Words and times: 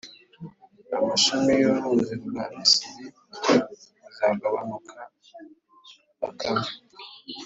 amashami 0.97 1.51
y’uruzi 1.61 2.13
rwa 2.23 2.43
Misiri 2.55 3.05
azagabanuka, 4.07 4.97
akame, 6.27 6.69